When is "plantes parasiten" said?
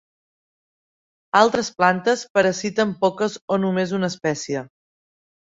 1.83-2.97